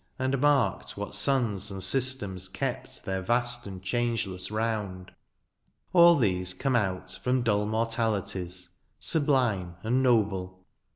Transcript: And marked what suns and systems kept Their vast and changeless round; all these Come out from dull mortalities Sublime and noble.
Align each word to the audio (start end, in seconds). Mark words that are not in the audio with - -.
And 0.17 0.41
marked 0.41 0.97
what 0.97 1.13
suns 1.13 1.69
and 1.69 1.83
systems 1.83 2.47
kept 2.49 3.05
Their 3.05 3.21
vast 3.21 3.67
and 3.67 3.83
changeless 3.83 4.49
round; 4.49 5.13
all 5.93 6.15
these 6.15 6.55
Come 6.55 6.75
out 6.75 7.19
from 7.23 7.43
dull 7.43 7.67
mortalities 7.67 8.69
Sublime 8.99 9.75
and 9.83 10.01
noble. 10.01 10.65